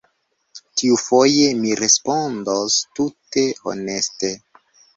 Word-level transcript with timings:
Tiufoje, 0.81 1.43
mi 1.59 1.75
respondos 1.81 2.81
tute 2.99 3.47
honeste! 3.63 4.35